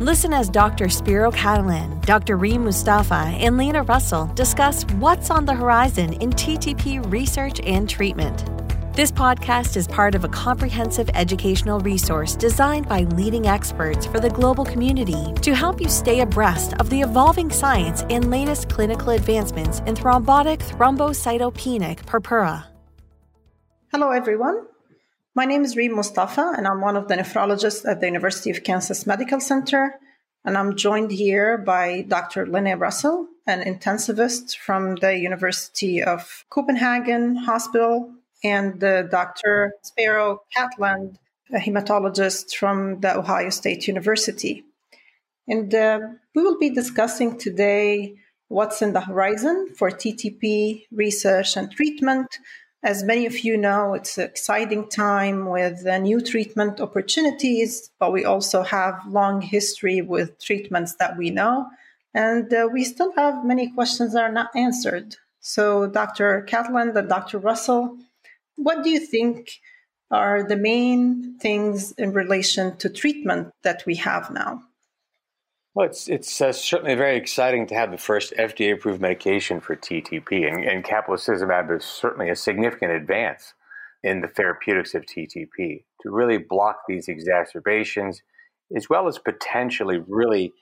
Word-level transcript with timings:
Listen 0.00 0.32
as 0.32 0.48
Dr. 0.48 0.88
Spero 0.88 1.32
Cataland, 1.32 2.06
Dr. 2.06 2.36
Reem 2.36 2.62
Mustafa, 2.62 3.14
and 3.14 3.56
Lene 3.56 3.78
Russell 3.78 4.26
discuss 4.34 4.84
what's 5.00 5.28
on 5.28 5.44
the 5.44 5.54
horizon 5.54 6.12
in 6.14 6.30
TTP 6.30 7.10
research 7.10 7.60
and 7.64 7.88
treatment. 7.88 8.44
This 8.94 9.10
podcast 9.10 9.76
is 9.76 9.88
part 9.88 10.14
of 10.14 10.24
a 10.24 10.28
comprehensive 10.28 11.10
educational 11.14 11.80
resource 11.80 12.36
designed 12.36 12.88
by 12.88 13.02
leading 13.14 13.46
experts 13.48 14.06
for 14.06 14.20
the 14.20 14.30
global 14.30 14.64
community 14.64 15.32
to 15.42 15.54
help 15.54 15.80
you 15.80 15.88
stay 15.88 16.20
abreast 16.20 16.74
of 16.80 16.90
the 16.90 17.00
evolving 17.00 17.50
science 17.50 18.02
and 18.10 18.30
latest 18.30 18.68
clinical 18.68 19.10
advancements 19.10 19.80
in 19.80 19.94
thrombotic 19.94 20.58
thrombocytopenic 20.58 22.06
purpura. 22.06 22.68
Hello, 23.92 24.10
everyone. 24.10 24.66
My 25.34 25.44
name 25.44 25.64
is 25.64 25.76
Reem 25.76 25.94
Mustafa, 25.94 26.54
and 26.56 26.66
I'm 26.66 26.80
one 26.80 26.96
of 26.96 27.06
the 27.06 27.14
nephrologists 27.14 27.88
at 27.88 28.00
the 28.00 28.06
University 28.06 28.50
of 28.50 28.64
Kansas 28.64 29.06
Medical 29.06 29.40
Center. 29.40 29.94
And 30.44 30.56
I'm 30.56 30.74
joined 30.74 31.10
here 31.12 31.58
by 31.58 32.02
Dr. 32.02 32.46
Lene 32.46 32.78
Russell, 32.78 33.28
an 33.46 33.60
intensivist 33.62 34.56
from 34.56 34.96
the 34.96 35.16
University 35.16 36.02
of 36.02 36.44
Copenhagen 36.50 37.36
Hospital, 37.36 38.12
and 38.42 38.82
uh, 38.82 39.02
Dr. 39.02 39.74
Spero 39.82 40.40
Cataland, 40.56 41.16
a 41.52 41.58
hematologist 41.58 42.54
from 42.54 43.00
the 43.00 43.16
Ohio 43.16 43.50
State 43.50 43.86
University. 43.86 44.64
And 45.46 45.72
uh, 45.74 46.00
we 46.34 46.42
will 46.42 46.58
be 46.58 46.70
discussing 46.70 47.38
today 47.38 48.14
what's 48.48 48.82
in 48.82 48.92
the 48.92 49.02
horizon 49.02 49.74
for 49.76 49.90
TTP 49.90 50.86
research 50.90 51.56
and 51.56 51.70
treatment 51.70 52.38
as 52.82 53.02
many 53.02 53.26
of 53.26 53.40
you 53.40 53.56
know, 53.56 53.94
it's 53.94 54.18
an 54.18 54.24
exciting 54.24 54.88
time 54.88 55.46
with 55.46 55.84
new 55.84 56.20
treatment 56.20 56.80
opportunities, 56.80 57.90
but 57.98 58.12
we 58.12 58.24
also 58.24 58.62
have 58.62 59.00
long 59.08 59.40
history 59.40 60.00
with 60.00 60.38
treatments 60.40 60.94
that 60.96 61.16
we 61.16 61.30
know, 61.30 61.66
and 62.14 62.52
uh, 62.52 62.68
we 62.72 62.84
still 62.84 63.12
have 63.16 63.44
many 63.44 63.70
questions 63.72 64.12
that 64.12 64.22
are 64.22 64.32
not 64.32 64.54
answered. 64.54 65.16
So, 65.40 65.88
Dr. 65.88 66.46
Cataland 66.48 66.96
and 66.96 67.08
Dr. 67.08 67.38
Russell, 67.38 67.96
what 68.56 68.84
do 68.84 68.90
you 68.90 69.00
think 69.00 69.50
are 70.10 70.42
the 70.42 70.56
main 70.56 71.38
things 71.38 71.92
in 71.92 72.12
relation 72.12 72.76
to 72.78 72.88
treatment 72.88 73.52
that 73.62 73.84
we 73.86 73.96
have 73.96 74.30
now? 74.30 74.62
Well, 75.74 75.86
it's 75.86 76.08
it's 76.08 76.40
uh, 76.40 76.52
certainly 76.52 76.94
very 76.94 77.16
exciting 77.16 77.66
to 77.68 77.74
have 77.74 77.90
the 77.90 77.98
first 77.98 78.32
FDA-approved 78.38 79.00
medication 79.00 79.60
for 79.60 79.76
TTP, 79.76 80.48
and, 80.48 80.64
and 80.64 80.84
caplacizumab 80.84 81.76
is 81.76 81.84
certainly 81.84 82.30
a 82.30 82.36
significant 82.36 82.92
advance 82.92 83.54
in 84.02 84.20
the 84.20 84.28
therapeutics 84.28 84.94
of 84.94 85.04
TTP 85.04 85.84
to 86.02 86.10
really 86.10 86.38
block 86.38 86.82
these 86.88 87.08
exacerbations, 87.08 88.22
as 88.74 88.88
well 88.88 89.08
as 89.08 89.18
potentially 89.18 90.02
really 90.06 90.52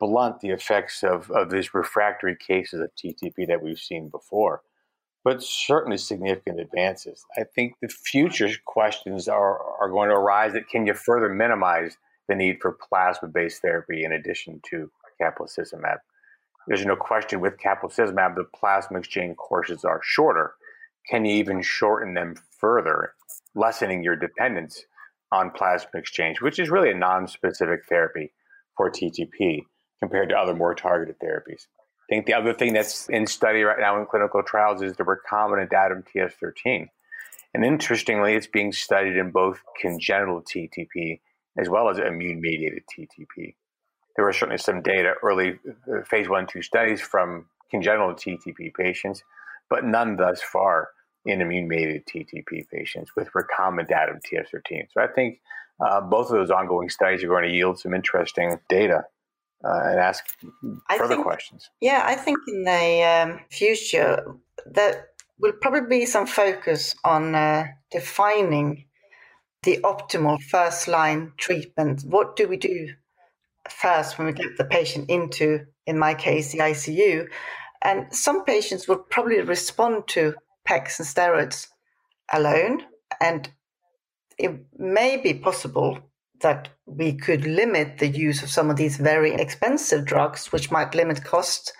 blunt 0.00 0.40
the 0.40 0.50
effects 0.50 1.02
of, 1.02 1.30
of 1.30 1.50
these 1.50 1.74
refractory 1.74 2.36
cases 2.36 2.80
of 2.80 2.90
TTP 2.94 3.46
that 3.46 3.62
we've 3.62 3.78
seen 3.78 4.08
before. 4.08 4.62
But 5.24 5.42
certainly 5.42 5.98
significant 5.98 6.60
advances. 6.60 7.24
I 7.36 7.44
think 7.44 7.74
the 7.80 7.88
future 7.88 8.50
questions 8.66 9.28
are, 9.28 9.60
are 9.80 9.88
going 9.88 10.08
to 10.08 10.16
arise 10.16 10.52
that 10.54 10.68
can 10.68 10.86
you 10.86 10.94
further 10.94 11.28
minimize 11.28 11.96
the 12.32 12.44
need 12.44 12.60
for 12.60 12.72
plasma 12.72 13.28
based 13.28 13.60
therapy 13.62 14.04
in 14.04 14.12
addition 14.12 14.60
to 14.70 14.90
caplacizumab. 15.20 15.98
There's 16.66 16.86
no 16.86 16.96
question 16.96 17.40
with 17.40 17.58
caplacizumab, 17.58 18.36
the 18.36 18.44
plasma 18.54 18.98
exchange 18.98 19.36
courses 19.36 19.84
are 19.84 20.00
shorter. 20.02 20.54
Can 21.08 21.24
you 21.24 21.34
even 21.34 21.60
shorten 21.60 22.14
them 22.14 22.36
further, 22.58 23.14
lessening 23.54 24.02
your 24.02 24.16
dependence 24.16 24.84
on 25.30 25.50
plasma 25.50 25.98
exchange, 25.98 26.40
which 26.40 26.58
is 26.58 26.70
really 26.70 26.90
a 26.90 26.94
non 26.94 27.26
specific 27.26 27.84
therapy 27.88 28.32
for 28.76 28.90
TTP 28.90 29.62
compared 30.00 30.28
to 30.30 30.36
other 30.36 30.54
more 30.54 30.74
targeted 30.74 31.18
therapies? 31.18 31.66
I 32.08 32.14
think 32.14 32.26
the 32.26 32.34
other 32.34 32.54
thing 32.54 32.72
that's 32.72 33.08
in 33.08 33.26
study 33.26 33.62
right 33.62 33.78
now 33.78 33.98
in 33.98 34.06
clinical 34.06 34.42
trials 34.42 34.82
is 34.82 34.96
the 34.96 35.04
recombinant 35.04 35.70
ADAMTS13. 35.70 36.88
And 37.54 37.64
interestingly, 37.64 38.34
it's 38.34 38.46
being 38.46 38.72
studied 38.72 39.16
in 39.16 39.30
both 39.30 39.60
congenital 39.80 40.42
TTP 40.42 41.20
as 41.58 41.68
well 41.68 41.88
as 41.88 41.98
immune 41.98 42.40
mediated 42.40 42.82
TTP. 42.86 43.54
There 44.16 44.24
were 44.24 44.32
certainly 44.32 44.58
some 44.58 44.82
data, 44.82 45.14
early 45.22 45.58
uh, 45.90 46.02
phase 46.04 46.28
one, 46.28 46.46
two 46.46 46.62
studies 46.62 47.00
from 47.00 47.46
congenital 47.70 48.14
TTP 48.14 48.72
patients, 48.74 49.22
but 49.70 49.84
none 49.84 50.16
thus 50.16 50.42
far 50.42 50.90
in 51.24 51.40
immune 51.40 51.68
mediated 51.68 52.06
TTP 52.06 52.68
patients 52.70 53.12
with 53.16 53.28
recombinant 53.32 53.88
ADAMTS13. 53.90 54.86
So 54.92 55.00
I 55.00 55.06
think 55.06 55.40
uh, 55.84 56.00
both 56.00 56.26
of 56.26 56.32
those 56.32 56.50
ongoing 56.50 56.90
studies 56.90 57.24
are 57.24 57.28
going 57.28 57.48
to 57.48 57.54
yield 57.54 57.78
some 57.78 57.94
interesting 57.94 58.58
data. 58.68 59.04
Uh, 59.64 59.80
and 59.84 60.00
ask 60.00 60.24
further 60.90 61.14
think, 61.14 61.22
questions. 61.22 61.70
Yeah, 61.80 62.02
I 62.04 62.16
think 62.16 62.38
in 62.48 62.64
the 62.64 63.02
um, 63.04 63.40
future 63.48 64.34
there 64.66 65.06
will 65.38 65.52
probably 65.52 65.88
be 65.88 66.04
some 66.04 66.26
focus 66.26 66.96
on 67.04 67.36
uh, 67.36 67.66
defining 67.92 68.86
the 69.62 69.78
optimal 69.84 70.42
first 70.42 70.88
line 70.88 71.32
treatment? 71.36 72.02
What 72.02 72.36
do 72.36 72.48
we 72.48 72.56
do 72.56 72.94
first 73.68 74.18
when 74.18 74.26
we 74.26 74.32
get 74.32 74.56
the 74.58 74.64
patient 74.64 75.08
into, 75.08 75.66
in 75.86 75.98
my 75.98 76.14
case, 76.14 76.52
the 76.52 76.58
ICU? 76.58 77.26
And 77.82 78.12
some 78.14 78.44
patients 78.44 78.86
will 78.86 78.98
probably 78.98 79.40
respond 79.40 80.08
to 80.08 80.34
PEX 80.68 80.98
and 80.98 81.08
steroids 81.08 81.68
alone. 82.32 82.82
And 83.20 83.50
it 84.38 84.52
may 84.78 85.16
be 85.16 85.34
possible 85.34 85.98
that 86.40 86.68
we 86.86 87.12
could 87.12 87.46
limit 87.46 87.98
the 87.98 88.08
use 88.08 88.42
of 88.42 88.50
some 88.50 88.68
of 88.68 88.76
these 88.76 88.96
very 88.96 89.32
expensive 89.32 90.04
drugs, 90.04 90.50
which 90.52 90.70
might 90.70 90.94
limit 90.94 91.24
costs 91.24 91.72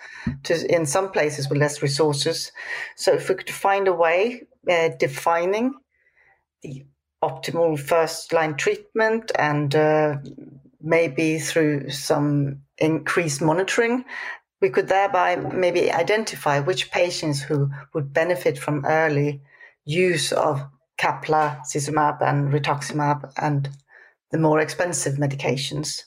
to 0.43 0.73
in 0.73 0.85
some 0.85 1.11
places 1.11 1.49
with 1.49 1.57
less 1.57 1.81
resources. 1.81 2.51
So 2.95 3.13
if 3.13 3.27
we 3.27 3.35
could 3.35 3.49
find 3.49 3.87
a 3.87 3.93
way 3.93 4.43
uh, 4.69 4.89
defining 4.97 5.73
the 6.61 6.85
optimal 7.23 7.79
first 7.79 8.33
line 8.33 8.55
treatment 8.55 9.31
and 9.39 9.73
uh, 9.75 10.17
maybe 10.81 11.39
through 11.39 11.89
some 11.89 12.61
increased 12.77 13.41
monitoring, 13.41 14.03
we 14.61 14.69
could 14.69 14.89
thereby 14.89 15.35
maybe 15.35 15.91
identify 15.91 16.59
which 16.59 16.91
patients 16.91 17.41
who 17.41 17.69
would 17.93 18.13
benefit 18.13 18.57
from 18.57 18.85
early 18.85 19.41
use 19.85 20.31
of 20.33 20.61
caplacizumab 20.97 22.21
and 22.21 22.53
rituximab 22.53 23.31
and 23.37 23.69
the 24.31 24.37
more 24.37 24.59
expensive 24.59 25.15
medications. 25.15 26.03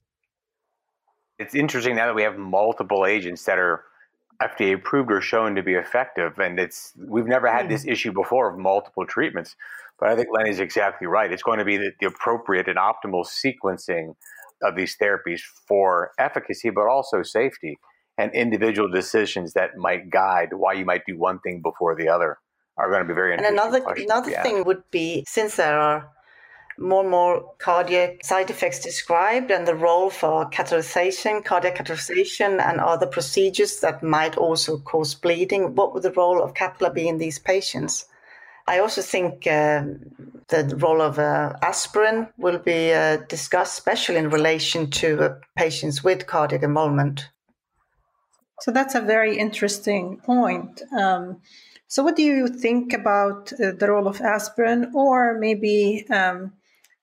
It's 1.39 1.55
interesting 1.55 1.97
now 1.97 2.07
that 2.07 2.15
we 2.15 2.23
have 2.23 2.39
multiple 2.39 3.05
agents 3.05 3.45
that 3.45 3.59
are 3.59 3.85
FDA 4.43 4.75
approved 4.75 5.11
or 5.11 5.21
shown 5.21 5.55
to 5.55 5.63
be 5.63 5.75
effective, 5.75 6.39
and 6.39 6.59
it's 6.59 6.93
we've 6.97 7.27
never 7.27 7.51
had 7.51 7.67
hmm. 7.67 7.73
this 7.73 7.87
issue 7.87 8.13
before 8.13 8.51
of 8.51 8.59
multiple 8.59 9.07
treatments. 9.07 9.57
But 9.99 10.11
I 10.11 10.17
think 10.17 10.29
Lene's 10.31 10.61
exactly 10.61 11.07
right. 11.07 11.33
It's 11.33 11.43
going 11.43 11.59
to 11.59 11.65
be 11.65 11.79
the, 11.79 11.93
the 12.01 12.07
appropriate 12.07 12.69
and 12.69 12.77
optimal 12.77 13.27
sequencing 13.27 14.15
of 14.63 14.77
these 14.77 14.97
therapies 15.01 15.41
for 15.67 16.13
efficacy, 16.19 16.71
but 16.71 16.87
also 16.87 17.23
safety 17.23 17.79
and 18.19 18.33
individual 18.35 18.91
decisions 18.91 19.53
that 19.55 19.77
might 19.77 20.11
guide 20.11 20.53
why 20.53 20.73
you 20.75 20.85
might 20.85 21.05
do 21.07 21.19
one 21.19 21.39
thing 21.41 21.61
before 21.63 21.95
the 21.95 22.09
other 22.09 22.39
are 22.79 22.91
going 22.91 23.03
to 23.03 23.09
be 23.09 23.15
very 23.15 23.33
interesting. 23.33 23.59
And 23.59 23.73
another 23.75 24.03
another 24.03 24.31
thing 24.43 24.65
would 24.65 24.83
be 24.91 25.25
since 25.27 25.57
there 25.57 25.79
are 25.79 26.11
more 26.79 27.03
and 27.03 27.11
more 27.11 27.55
cardiac 27.59 28.25
side 28.25 28.51
effects 28.51 28.81
described 28.81 29.51
and 29.51 29.67
the 29.67 29.75
role 29.75 30.11
for 30.11 30.49
catheterization, 30.51 31.45
cardiac 31.45 31.77
catheterization, 31.77 32.61
and 32.61 32.81
other 32.81 33.07
procedures 33.07 33.81
that 33.81 34.03
might 34.03 34.37
also 34.37 34.79
cause 34.79 35.15
bleeding. 35.15 35.75
What 35.75 35.95
would 35.95 36.03
the 36.03 36.13
role 36.13 36.43
of 36.43 36.55
capilla 36.55 36.93
be 36.93 37.09
in 37.09 37.19
these 37.19 37.39
patients? 37.39 38.07
I 38.69 38.81
also 38.81 39.01
think 39.01 39.47
uh, 39.47 39.85
the 40.49 40.77
role 40.79 41.01
of 41.01 41.19
uh, 41.19 41.55
aspirin 41.63 42.29
will 42.37 42.59
be 42.59 42.93
uh, 42.93 43.19
discussed, 43.29 43.79
especially 43.79 44.17
in 44.17 44.31
relation 44.31 44.91
to 44.91 45.23
uh, 45.23 45.35
patients 45.57 46.03
with 46.03 46.27
cardiac 46.27 46.63
involvement. 46.63 47.29
So 48.61 48.73
that's 48.73 48.95
a 48.95 49.01
very 49.01 49.39
interesting 49.39 50.19
point. 50.25 50.83
Um, 50.99 51.43
so, 51.89 52.03
what 52.03 52.17
do 52.17 52.23
you 52.23 52.49
think 52.49 52.93
about 52.93 53.53
uh, 53.53 53.73
the 53.79 53.89
role 53.89 54.09
of 54.09 54.21
aspirin 54.21 54.91
or 54.95 55.39
maybe 55.39 56.05
um, 56.11 56.53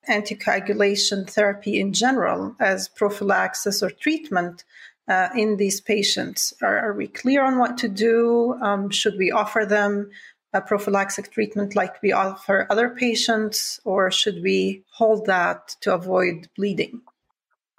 anticoagulation 0.10 1.30
therapy 1.30 1.80
in 1.80 1.94
general 1.94 2.56
as 2.60 2.88
prophylaxis 2.88 3.82
or 3.82 3.90
treatment 3.90 4.64
uh, 5.08 5.30
in 5.36 5.58
these 5.58 5.82
patients? 5.82 6.54
Are, 6.62 6.78
are, 6.78 6.94
we 6.94 7.08
clear 7.08 7.44
on 7.44 7.60
what 7.60 7.78
to 7.80 7.90
do? 7.90 8.56
Um, 8.62 8.90
should 8.90 9.18
we 9.18 9.32
offer 9.32 9.66
them 9.66 10.10
a 10.54 10.62
prophylactic 10.62 11.32
treatment 11.32 11.76
like 11.76 12.02
we 12.02 12.12
offer 12.12 12.68
other 12.70 12.90
patients, 12.90 13.80
or 13.84 14.12
should 14.12 14.44
we 14.44 14.84
hold 14.92 15.26
that 15.26 15.76
to 15.82 15.94
avoid 15.94 16.48
bleeding? 16.56 17.02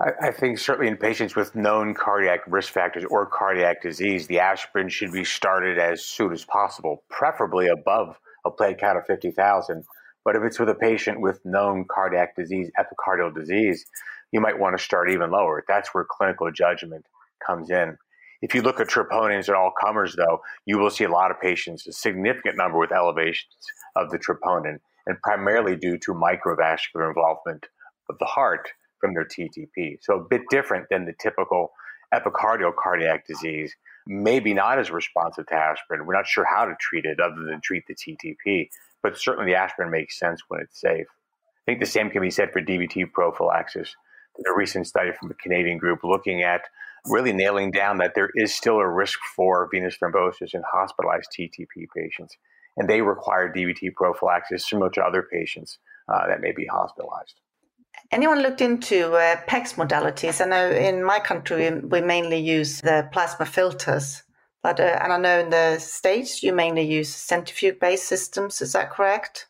I, 0.00 0.28
I 0.28 0.30
think 0.32 0.58
certainly 0.58 0.88
in 0.88 0.96
patients 0.96 1.36
with 1.36 1.54
known 1.54 1.94
cardiac 1.94 2.40
risk 2.48 2.72
factors 2.72 3.04
or 3.08 3.26
cardiac 3.26 3.80
disease, 3.80 4.26
the 4.26 4.40
aspirin 4.40 4.88
should 4.88 5.12
be 5.12 5.24
started 5.24 5.78
as 5.78 6.04
soon 6.04 6.32
as 6.32 6.44
possible, 6.44 7.04
preferably 7.08 7.68
above 7.68 8.18
a 8.44 8.50
plate 8.50 8.78
count 8.78 8.98
of 8.98 9.06
50,000 9.06 9.84
But 10.24 10.36
if 10.36 10.42
it's 10.42 10.58
with 10.58 10.70
a 10.70 10.74
patient 10.74 11.20
with 11.20 11.44
known 11.44 11.84
cardiac 11.88 12.34
disease, 12.34 12.70
epicardial 12.78 13.34
disease, 13.34 13.84
you 14.32 14.40
might 14.40 14.58
want 14.58 14.76
to 14.76 14.82
start 14.82 15.10
even 15.10 15.30
lower. 15.30 15.64
That's 15.68 15.94
where 15.94 16.06
clinical 16.08 16.50
judgment 16.50 17.06
comes 17.46 17.70
in. 17.70 17.98
If 18.42 18.54
you 18.54 18.62
look 18.62 18.80
at 18.80 18.88
troponins 18.88 19.48
in 19.48 19.54
all 19.54 19.72
comers, 19.80 20.16
though, 20.16 20.40
you 20.66 20.78
will 20.78 20.90
see 20.90 21.04
a 21.04 21.10
lot 21.10 21.30
of 21.30 21.40
patients, 21.40 21.86
a 21.86 21.92
significant 21.92 22.56
number 22.56 22.78
with 22.78 22.92
elevations 22.92 23.54
of 23.96 24.10
the 24.10 24.18
troponin, 24.18 24.78
and 25.06 25.20
primarily 25.22 25.76
due 25.76 25.98
to 25.98 26.12
microvascular 26.12 27.08
involvement 27.08 27.66
of 28.10 28.18
the 28.18 28.26
heart 28.26 28.68
from 29.00 29.14
their 29.14 29.24
TTP. 29.24 29.98
So 30.00 30.18
a 30.18 30.24
bit 30.24 30.42
different 30.50 30.86
than 30.90 31.04
the 31.04 31.14
typical 31.20 31.72
epicardial 32.12 32.72
cardiac 32.74 33.26
disease, 33.26 33.74
maybe 34.06 34.54
not 34.54 34.78
as 34.78 34.90
responsive 34.90 35.46
to 35.46 35.54
aspirin. 35.54 36.06
We're 36.06 36.14
not 36.14 36.26
sure 36.26 36.44
how 36.44 36.64
to 36.64 36.74
treat 36.80 37.04
it 37.04 37.20
other 37.20 37.44
than 37.44 37.60
treat 37.62 37.84
the 37.86 37.94
TTP, 37.94 38.68
but 39.04 39.18
certainly 39.18 39.52
the 39.52 39.56
aspirin 39.56 39.90
makes 39.90 40.18
sense 40.18 40.40
when 40.48 40.60
it's 40.62 40.80
safe. 40.80 41.06
I 41.06 41.62
think 41.66 41.78
the 41.78 41.86
same 41.86 42.10
can 42.10 42.22
be 42.22 42.30
said 42.30 42.52
for 42.52 42.62
DVT 42.62 43.12
prophylaxis. 43.12 43.94
There's 44.36 44.52
a 44.52 44.58
recent 44.58 44.86
study 44.86 45.10
from 45.12 45.30
a 45.30 45.34
Canadian 45.34 45.76
group 45.76 46.00
looking 46.02 46.42
at 46.42 46.62
really 47.06 47.32
nailing 47.32 47.70
down 47.70 47.98
that 47.98 48.14
there 48.14 48.30
is 48.34 48.54
still 48.54 48.78
a 48.78 48.88
risk 48.88 49.18
for 49.36 49.68
venous 49.70 49.98
thrombosis 49.98 50.54
in 50.54 50.62
hospitalized 50.72 51.28
TTP 51.38 51.86
patients. 51.94 52.36
And 52.78 52.88
they 52.88 53.02
require 53.02 53.52
DVT 53.52 53.94
prophylaxis 53.94 54.68
similar 54.68 54.90
to 54.90 55.02
other 55.02 55.22
patients 55.22 55.78
uh, 56.08 56.26
that 56.26 56.40
may 56.40 56.52
be 56.52 56.64
hospitalized. 56.66 57.34
Anyone 58.10 58.40
looked 58.40 58.62
into 58.62 59.12
uh, 59.12 59.36
PEX 59.46 59.74
modalities? 59.74 60.40
I 60.40 60.46
know 60.46 60.70
in 60.70 61.04
my 61.04 61.20
country 61.20 61.70
we 61.70 62.00
mainly 62.00 62.38
use 62.38 62.80
the 62.80 63.08
plasma 63.12 63.44
filters, 63.44 64.22
but 64.64 64.80
uh, 64.80 64.98
and 65.02 65.12
I 65.12 65.18
know 65.18 65.40
in 65.40 65.50
the 65.50 65.78
states 65.78 66.42
you 66.42 66.54
mainly 66.54 66.82
use 66.82 67.14
centrifuge-based 67.14 68.08
systems. 68.08 68.62
Is 68.62 68.72
that 68.72 68.90
correct? 68.90 69.46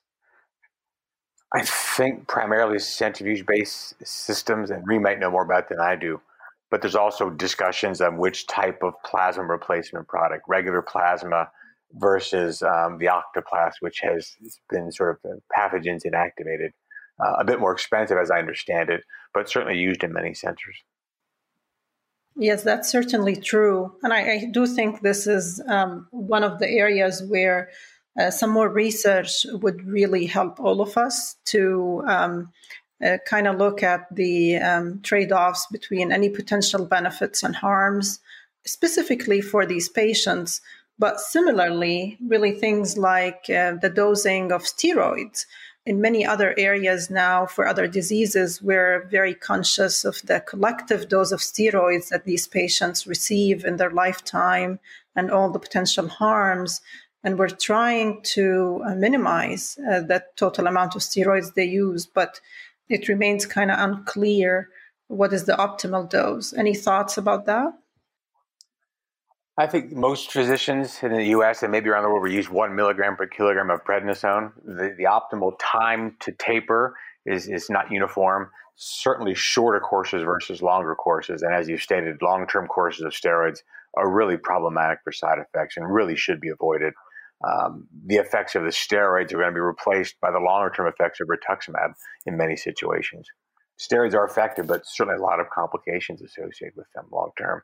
I 1.55 1.63
think 1.63 2.27
primarily 2.27 2.81
centrifuge-based 2.81 3.95
systems, 4.05 4.71
and 4.71 4.83
Reem 4.87 5.03
might 5.03 5.21
know 5.21 5.31
more 5.31 5.45
about 5.45 5.69
than 5.69 5.79
I 5.81 5.95
do. 5.95 6.21
But 6.69 6.83
there's 6.83 6.97
also 6.97 7.31
discussions 7.31 8.01
on 8.01 8.19
which 8.19 8.49
type 8.49 8.83
of 8.83 8.95
plasma 9.05 9.45
replacement 9.45 10.09
product, 10.09 10.43
regular 10.49 10.83
plasma 10.83 11.49
versus 11.93 12.61
um, 12.63 12.99
the 12.99 13.07
Octaplas, 13.07 13.75
which 13.79 14.01
has 14.01 14.35
been 14.69 14.91
sort 14.91 15.21
of 15.25 15.41
pathogens 15.57 16.05
inactivated. 16.05 16.71
Uh, 17.25 17.37
a 17.39 17.45
bit 17.45 17.61
more 17.61 17.71
expensive, 17.71 18.19
as 18.19 18.33
I 18.33 18.41
understand 18.41 18.91
it, 18.91 19.05
but 19.33 19.49
certainly 19.49 19.79
used 19.79 20.03
in 20.03 20.13
many 20.13 20.35
centers. 20.35 20.77
Yes, 22.37 22.65
that's 22.65 22.91
certainly 22.91 23.37
true. 23.37 23.95
And 24.03 24.13
I, 24.13 24.33
I 24.33 24.45
do 24.51 24.67
think 24.67 25.01
this 25.01 25.27
is 25.27 25.63
um, 25.69 26.09
one 26.11 26.43
of 26.43 26.59
the 26.59 26.69
areas 26.69 27.23
where 27.23 27.71
uh, 28.19 28.31
some 28.31 28.51
more 28.51 28.69
research 28.69 29.47
would 29.53 29.87
really 29.87 30.27
help 30.27 30.59
all 30.59 30.81
of 30.81 30.97
us 30.97 31.37
to 31.47 32.03
um, 32.07 32.53
uh, 33.05 33.19
kind 33.27 33.47
of 33.47 33.57
look 33.57 33.83
at 33.83 34.03
the 34.15 34.57
um, 34.57 35.01
trade 35.03 35.33
offs 35.33 35.67
between 35.71 36.13
any 36.13 36.29
potential 36.29 36.85
benefits 36.85 37.43
and 37.43 37.55
harms, 37.55 38.21
specifically 38.67 39.41
for 39.41 39.65
these 39.67 39.89
patients. 39.89 40.61
But 40.99 41.21
similarly, 41.21 42.19
really 42.25 42.53
things 42.53 42.97
like 42.97 43.51
uh, 43.51 43.75
the 43.81 43.93
dosing 43.95 44.53
of 44.53 44.63
steroids. 44.63 45.47
In 45.87 46.01
many 46.01 46.25
other 46.25 46.55
areas 46.57 47.11
now, 47.11 47.45
for 47.45 47.67
other 47.67 47.87
diseases, 47.87 48.63
we're 48.63 49.07
very 49.11 49.35
conscious 49.35 50.05
of 50.05 50.23
the 50.25 50.41
collective 50.41 51.09
dose 51.09 51.31
of 51.31 51.41
steroids 51.41 52.09
that 52.09 52.25
these 52.25 52.49
patients 52.49 53.07
receive 53.07 53.65
in 53.65 53.77
their 53.77 53.91
lifetime 53.91 54.81
and 55.15 55.31
all 55.31 55.51
the 55.51 55.59
potential 55.59 56.09
harms 56.09 56.81
and 57.25 57.39
we're 57.39 57.49
trying 57.49 58.21
to 58.23 58.83
uh, 58.87 58.95
minimize 58.95 59.79
uh, 59.91 60.01
that 60.03 60.37
total 60.37 60.67
amount 60.67 60.95
of 60.95 61.01
steroids 61.01 61.55
they 61.55 61.65
use, 61.65 62.05
but 62.05 62.39
it 62.91 63.09
remains 63.09 63.47
kind 63.47 63.71
of 63.71 63.79
unclear 63.79 64.69
what 65.09 65.33
is 65.33 65.45
the 65.45 65.55
optimal 65.55 66.09
dose. 66.09 66.53
Any 66.53 66.75
thoughts 66.75 67.17
about 67.17 67.47
that? 67.47 67.73
I 69.57 69.67
think 69.67 69.93
most 69.93 70.33
physicians 70.33 70.99
in 71.03 71.13
the 71.13 71.27
U.S. 71.27 71.63
and 71.63 71.71
maybe 71.71 71.89
around 71.89 72.03
the 72.03 72.09
world 72.09 72.31
use 72.31 72.51
one 72.51 72.75
milligram 72.75 73.17
per 73.17 73.27
kilogram 73.27 73.71
of 73.71 73.85
prednisone. 73.85 74.53
The, 74.65 74.95
the 74.99 75.05
optimal 75.05 75.53
time 75.61 76.17
to 76.21 76.33
taper 76.33 76.97
is, 77.25 77.47
is 77.47 77.71
not 77.71 77.91
uniform. 77.91 78.51
Certainly, 78.75 79.35
shorter 79.35 79.79
courses 79.79 80.25
versus 80.25 80.61
longer 80.61 80.97
courses, 80.97 81.43
and 81.43 81.55
as 81.55 81.69
you 81.69 81.79
stated, 81.79 82.21
long-term 82.21 82.67
courses 82.67 83.05
of 83.05 83.13
steroids 83.13 83.61
are 83.97 84.11
really 84.11 84.37
problematic 84.37 84.99
for 85.05 85.13
side 85.13 85.39
effects 85.39 85.77
and 85.77 85.95
really 85.95 86.17
should 86.17 86.41
be 86.41 86.49
avoided 86.49 86.93
um, 87.45 87.87
the 88.07 88.17
effects 88.17 88.55
of 88.55 88.63
the 88.63 88.71
steroids 88.71 89.33
are 89.33 89.39
going 89.39 89.49
to 89.49 89.55
be 89.55 89.61
replaced 89.61 90.21
by 90.21 90.31
the 90.31 90.39
longer 90.39 90.73
term 90.75 90.87
effects 90.87 91.21
of 91.21 91.29
rituximab 91.29 91.93
in 92.27 92.37
many 92.37 92.57
situations. 92.57 93.29
Steroids 93.79 94.15
are 94.15 94.25
effective, 94.25 94.67
but 94.67 94.83
certainly 94.87 95.19
a 95.19 95.23
lot 95.23 95.41
of 95.41 95.51
complications 95.51 96.23
associated 96.23 96.77
with 96.77 96.87
them 96.95 97.07
long 97.11 97.31
term. 97.37 97.63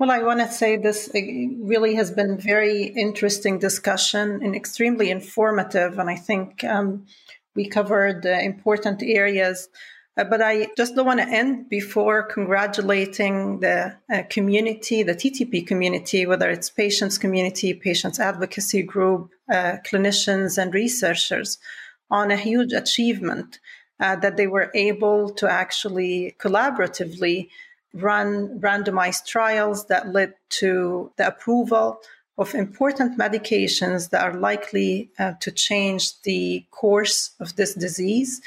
Well, 0.00 0.10
I 0.10 0.24
want 0.24 0.40
to 0.40 0.50
say 0.50 0.76
this 0.76 1.08
really 1.14 1.94
has 1.94 2.10
been 2.10 2.36
very 2.36 2.86
interesting 2.86 3.60
discussion 3.60 4.40
and 4.42 4.56
extremely 4.56 5.08
informative, 5.08 6.00
and 6.00 6.10
I 6.10 6.16
think 6.16 6.64
um, 6.64 7.06
we 7.54 7.68
covered 7.68 8.26
uh, 8.26 8.30
important 8.30 9.04
areas. 9.04 9.68
Uh, 10.16 10.24
but 10.24 10.42
I 10.42 10.68
just 10.76 10.96
don't 10.96 11.06
want 11.06 11.20
to 11.20 11.28
end 11.28 11.68
before 11.68 12.24
congratulating 12.24 13.60
the 13.60 13.96
uh, 14.12 14.22
community, 14.30 15.04
the 15.04 15.14
TTP 15.14 15.64
community, 15.64 16.26
whether 16.26 16.50
it's 16.50 16.70
patients 16.70 17.16
community, 17.16 17.72
patients 17.72 18.18
advocacy 18.18 18.82
group, 18.82 19.30
uh, 19.48 19.76
clinicians, 19.86 20.58
and 20.60 20.74
researchers, 20.74 21.58
on 22.10 22.32
a 22.32 22.36
huge 22.36 22.72
achievement 22.72 23.60
uh, 24.00 24.16
that 24.16 24.36
they 24.36 24.48
were 24.48 24.72
able 24.74 25.30
to 25.30 25.48
actually 25.48 26.34
collaboratively 26.40 27.48
run 27.94 28.60
randomized 28.60 29.26
trials 29.26 29.86
that 29.86 30.12
led 30.12 30.34
to 30.48 31.10
the 31.16 31.26
approval 31.26 32.00
of 32.36 32.54
important 32.54 33.16
medications 33.16 34.10
that 34.10 34.24
are 34.24 34.34
likely 34.34 35.10
uh, 35.18 35.32
to 35.40 35.52
change 35.52 36.20
the 36.22 36.64
course 36.70 37.30
of 37.40 37.54
this 37.56 37.74
disease 37.74 38.40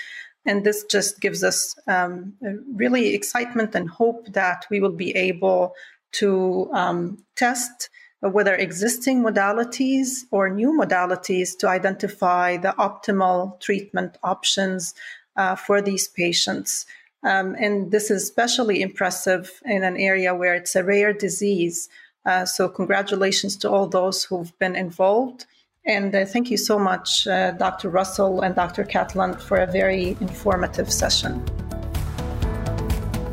and 0.47 0.63
this 0.63 0.85
just 0.85 1.19
gives 1.19 1.43
us 1.43 1.75
um, 1.87 2.33
really 2.73 3.13
excitement 3.13 3.75
and 3.75 3.89
hope 3.89 4.25
that 4.31 4.65
we 4.71 4.79
will 4.79 4.93
be 4.93 5.15
able 5.15 5.75
to 6.13 6.69
um, 6.73 7.17
test 7.35 7.89
whether 8.21 8.55
existing 8.55 9.21
modalities 9.21 10.21
or 10.31 10.49
new 10.49 10.71
modalities 10.71 11.55
to 11.59 11.67
identify 11.67 12.57
the 12.57 12.73
optimal 12.79 13.59
treatment 13.59 14.17
options 14.23 14.95
uh, 15.35 15.55
for 15.55 15.81
these 15.81 16.07
patients. 16.07 16.85
Um, 17.23 17.55
and 17.59 17.91
this 17.91 18.11
is 18.11 18.23
especially 18.23 18.81
impressive 18.81 19.61
in 19.65 19.83
an 19.83 19.97
area 19.97 20.35
where 20.35 20.53
it's 20.53 20.75
a 20.75 20.83
rare 20.83 21.13
disease. 21.13 21.89
Uh, 22.25 22.45
so, 22.45 22.69
congratulations 22.69 23.57
to 23.57 23.69
all 23.69 23.87
those 23.87 24.23
who've 24.23 24.57
been 24.59 24.75
involved. 24.75 25.45
And 25.85 26.13
uh, 26.13 26.25
thank 26.25 26.51
you 26.51 26.57
so 26.57 26.77
much, 26.77 27.25
uh, 27.27 27.51
Dr. 27.51 27.89
Russell 27.89 28.41
and 28.41 28.53
Dr. 28.53 28.83
Cataland, 28.83 29.39
for 29.39 29.57
a 29.57 29.65
very 29.65 30.17
informative 30.19 30.91
session. 30.91 31.43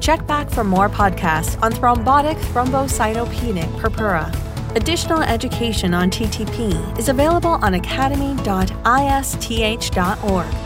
Check 0.00 0.24
back 0.26 0.50
for 0.50 0.62
more 0.62 0.88
podcasts 0.88 1.60
on 1.62 1.72
thrombotic 1.72 2.36
thrombocytopenic 2.52 3.80
purpura. 3.80 4.32
Additional 4.76 5.22
education 5.22 5.94
on 5.94 6.10
TTP 6.10 6.98
is 6.98 7.08
available 7.08 7.58
on 7.62 7.74
academy.isth.org. 7.74 10.63